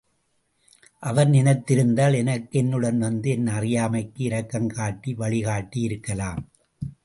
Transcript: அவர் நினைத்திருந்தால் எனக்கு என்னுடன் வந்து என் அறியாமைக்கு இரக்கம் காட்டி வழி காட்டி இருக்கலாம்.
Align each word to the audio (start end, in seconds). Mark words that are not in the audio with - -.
அவர் 0.99 1.29
நினைத்திருந்தால் 1.29 2.15
எனக்கு 2.15 2.59
என்னுடன் 2.59 2.99
வந்து 2.99 3.29
என் 3.29 3.47
அறியாமைக்கு 3.47 4.23
இரக்கம் 4.23 4.67
காட்டி 4.67 5.13
வழி 5.13 5.41
காட்டி 5.41 5.81
இருக்கலாம். 5.81 6.41